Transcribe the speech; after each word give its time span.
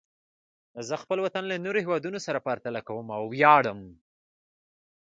زه 0.87 0.95
خپل 1.03 1.17
وطن 1.25 1.43
له 1.47 1.55
نورو 1.65 1.83
هېوادونو 1.85 2.19
سره 2.25 2.43
پرتله 2.47 2.79
کوم 2.87 3.07
او 3.17 3.23
ویاړم. 3.33 3.79